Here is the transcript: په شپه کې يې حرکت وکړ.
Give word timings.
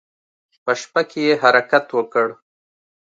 په 0.63 0.71
شپه 0.81 1.01
کې 1.09 1.21
يې 1.27 1.33
حرکت 1.43 1.85
وکړ. 1.97 2.27